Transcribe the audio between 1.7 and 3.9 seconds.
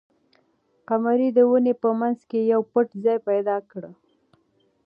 په منځ کې یو پټ ځای پیدا کړ.